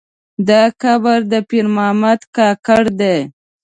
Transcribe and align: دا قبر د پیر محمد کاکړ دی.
دا 0.47 0.61
قبر 0.81 1.19
د 1.31 1.33
پیر 1.49 1.65
محمد 1.75 2.19
کاکړ 2.35 2.83
دی. 2.99 3.17